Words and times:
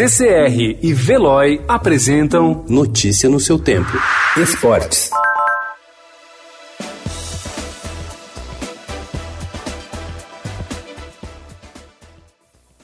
CCR 0.00 0.78
e 0.80 0.94
Veloy 0.94 1.60
apresentam 1.68 2.64
Notícia 2.66 3.28
no 3.28 3.38
seu 3.38 3.58
tempo. 3.58 3.90
Esportes. 4.34 5.10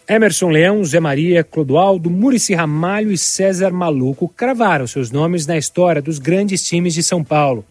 Emerson 0.07 0.51
Leão, 0.51 0.85
Zé 0.85 1.01
Maria, 1.01 1.43
Clodoaldo, 1.43 2.11
Murici 2.11 2.55
Ramalho 2.55 3.11
e 3.11 3.17
César 3.17 3.71
Maluco 3.71 4.29
cravaram 4.29 4.87
seus 4.87 5.11
nomes 5.11 5.47
na 5.47 5.57
história 5.57 6.03
dos 6.03 6.19
grandes 6.19 6.63
times 6.69 6.93
de 6.93 7.03
São 7.03 7.25
Paulo. 7.25 7.65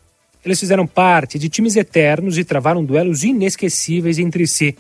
Eles 0.43 0.59
fizeram 0.59 0.87
parte 0.87 1.37
de 1.37 1.49
times 1.49 1.75
eternos 1.75 2.39
e 2.39 2.43
travaram 2.43 2.83
duelos 2.83 3.23
inesquecíveis 3.23 4.17
entre 4.17 4.47
si. 4.47 4.75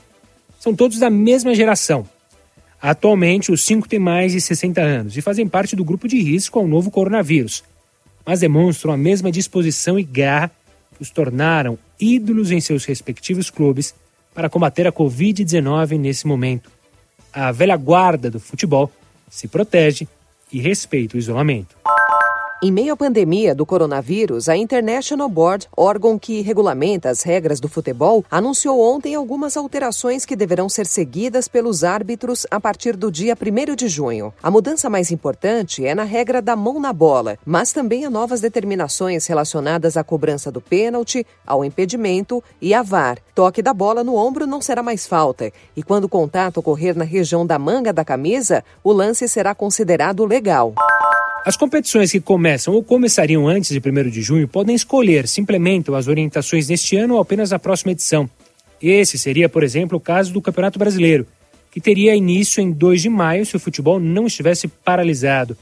São 0.59 0.73
todos 0.73 0.97
da 0.97 1.11
mesma 1.11 1.53
geração. 1.53 2.14
Atualmente, 2.81 3.51
os 3.51 3.65
cinco 3.65 3.87
têm 3.87 3.99
mais 3.99 4.31
de 4.31 4.41
60 4.41 4.81
anos 4.81 5.17
e 5.17 5.21
fazem 5.21 5.47
parte 5.47 5.75
do 5.75 5.83
grupo 5.83 6.07
de 6.07 6.21
risco 6.21 6.59
ao 6.59 6.67
novo 6.67 6.91
coronavírus, 6.91 7.63
mas 8.25 8.41
demonstram 8.41 8.93
a 8.93 8.97
mesma 8.97 9.31
disposição 9.31 9.97
e 9.97 10.03
garra 10.03 10.51
que 10.95 11.01
os 11.01 11.09
tornaram 11.09 11.77
ídolos 11.99 12.51
em 12.51 12.59
seus 12.59 12.85
respectivos 12.85 13.49
clubes 13.49 13.95
para 14.33 14.49
combater 14.49 14.85
a 14.85 14.91
Covid-19 14.91 15.97
nesse 15.97 16.27
momento 16.27 16.75
a 17.35 17.51
velha 17.51 17.75
guarda 17.75 18.31
do 18.31 18.39
futebol 18.39 18.89
se 19.29 19.47
protege 19.47 20.07
e 20.51 20.61
respeita 20.61 21.17
o 21.17 21.19
isolamento. 21.19 21.75
Em 22.65 22.71
meio 22.71 22.93
à 22.93 22.97
pandemia 22.97 23.53
do 23.53 23.63
coronavírus, 23.63 24.49
a 24.49 24.57
International 24.57 25.29
Board, 25.29 25.67
órgão 25.77 26.17
que 26.17 26.41
regulamenta 26.41 27.11
as 27.11 27.21
regras 27.21 27.59
do 27.59 27.69
futebol, 27.69 28.25
anunciou 28.31 28.81
ontem 28.81 29.13
algumas 29.13 29.55
alterações 29.55 30.25
que 30.25 30.35
deverão 30.35 30.67
ser 30.67 30.87
seguidas 30.87 31.47
pelos 31.47 31.83
árbitros 31.83 32.47
a 32.49 32.59
partir 32.59 32.95
do 32.97 33.11
dia 33.11 33.37
1 33.39 33.75
de 33.75 33.87
junho. 33.87 34.33
A 34.41 34.49
mudança 34.49 34.89
mais 34.89 35.11
importante 35.11 35.85
é 35.85 35.93
na 35.93 36.05
regra 36.05 36.41
da 36.41 36.55
mão 36.55 36.79
na 36.79 36.91
bola, 36.91 37.37
mas 37.45 37.71
também 37.71 38.03
há 38.03 38.09
novas 38.09 38.41
determinações 38.41 39.27
relacionadas 39.27 39.95
à 39.95 40.03
cobrança 40.03 40.51
do 40.51 40.59
pênalti, 40.59 41.23
ao 41.45 41.63
impedimento 41.63 42.43
e 42.59 42.73
à 42.73 42.81
VAR. 42.81 43.19
Toque 43.35 43.61
da 43.61 43.75
bola 43.75 44.03
no 44.03 44.15
ombro 44.15 44.47
não 44.47 44.59
será 44.59 44.81
mais 44.81 45.05
falta, 45.05 45.53
e 45.77 45.83
quando 45.83 46.05
o 46.05 46.09
contato 46.09 46.57
ocorrer 46.57 46.97
na 46.97 47.05
região 47.05 47.45
da 47.45 47.59
manga 47.59 47.93
da 47.93 48.03
camisa, 48.03 48.63
o 48.83 48.91
lance 48.91 49.27
será 49.29 49.53
considerado 49.53 50.25
legal. 50.25 50.73
As 51.45 51.55
competições 51.55 52.11
que 52.11 52.19
começam 52.19 52.73
ou 52.73 52.83
começariam 52.83 53.47
antes 53.47 53.69
de 53.69 53.77
1 53.77 54.09
de 54.09 54.19
junho 54.23 54.47
podem 54.47 54.75
escolher 54.75 55.27
se 55.27 55.39
implementam 55.39 55.93
as 55.93 56.07
orientações 56.07 56.67
neste 56.67 56.95
ano 56.97 57.13
ou 57.13 57.19
apenas 57.19 57.51
na 57.51 57.59
próxima 57.59 57.91
edição. 57.91 58.27
Esse 58.81 59.15
seria, 59.15 59.47
por 59.47 59.61
exemplo, 59.61 59.95
o 59.95 60.01
caso 60.01 60.33
do 60.33 60.41
Campeonato 60.41 60.79
Brasileiro, 60.79 61.27
que 61.69 61.79
teria 61.79 62.15
início 62.15 62.61
em 62.61 62.71
2 62.71 63.03
de 63.03 63.09
maio 63.09 63.45
se 63.45 63.55
o 63.55 63.59
futebol 63.59 63.99
não 63.99 64.25
estivesse 64.25 64.67
paralisado. 64.67 65.55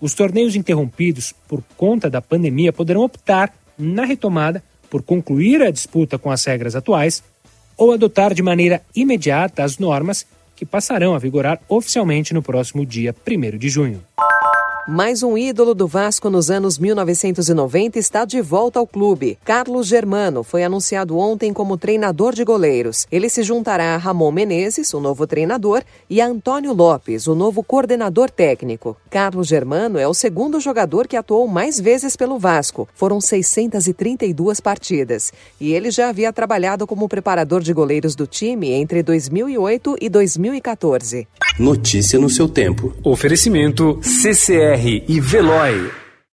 Os 0.00 0.14
torneios 0.14 0.56
interrompidos 0.56 1.34
por 1.46 1.62
conta 1.76 2.08
da 2.08 2.22
pandemia 2.22 2.72
poderão 2.72 3.02
optar, 3.02 3.52
na 3.78 4.06
retomada, 4.06 4.64
por 4.88 5.02
concluir 5.02 5.60
a 5.60 5.70
disputa 5.70 6.16
com 6.16 6.30
as 6.30 6.42
regras 6.46 6.74
atuais 6.74 7.22
ou 7.76 7.92
adotar 7.92 8.32
de 8.32 8.42
maneira 8.42 8.80
imediata 8.94 9.62
as 9.62 9.76
normas 9.76 10.26
que 10.56 10.64
passarão 10.64 11.14
a 11.14 11.18
vigorar 11.18 11.60
oficialmente 11.68 12.32
no 12.32 12.40
próximo 12.40 12.86
dia 12.86 13.14
1 13.14 13.58
de 13.58 13.68
junho. 13.68 14.02
Mais 14.88 15.24
um 15.24 15.36
ídolo 15.36 15.74
do 15.74 15.88
Vasco 15.88 16.30
nos 16.30 16.48
anos 16.48 16.78
1990 16.78 17.98
está 17.98 18.24
de 18.24 18.40
volta 18.40 18.78
ao 18.78 18.86
clube. 18.86 19.36
Carlos 19.44 19.88
Germano 19.88 20.44
foi 20.44 20.62
anunciado 20.62 21.18
ontem 21.18 21.52
como 21.52 21.76
treinador 21.76 22.32
de 22.32 22.44
goleiros. 22.44 23.04
Ele 23.10 23.28
se 23.28 23.42
juntará 23.42 23.96
a 23.96 23.96
Ramon 23.96 24.30
Menezes, 24.30 24.94
o 24.94 25.00
novo 25.00 25.26
treinador, 25.26 25.82
e 26.08 26.20
a 26.20 26.26
Antônio 26.28 26.72
Lopes, 26.72 27.26
o 27.26 27.34
novo 27.34 27.64
coordenador 27.64 28.30
técnico. 28.30 28.96
Carlos 29.10 29.48
Germano 29.48 29.98
é 29.98 30.06
o 30.06 30.14
segundo 30.14 30.60
jogador 30.60 31.08
que 31.08 31.16
atuou 31.16 31.48
mais 31.48 31.80
vezes 31.80 32.14
pelo 32.14 32.38
Vasco. 32.38 32.88
Foram 32.94 33.20
632 33.20 34.60
partidas. 34.60 35.32
E 35.60 35.72
ele 35.72 35.90
já 35.90 36.10
havia 36.10 36.32
trabalhado 36.32 36.86
como 36.86 37.08
preparador 37.08 37.60
de 37.60 37.72
goleiros 37.72 38.14
do 38.14 38.24
time 38.24 38.70
entre 38.70 39.02
2008 39.02 39.96
e 40.00 40.08
2014. 40.08 41.26
Notícia 41.58 42.20
no 42.20 42.30
seu 42.30 42.48
tempo. 42.48 42.94
Oferecimento 43.02 43.98
CCR 44.00 44.75
e 45.08 45.20
Veloy. 45.20 46.05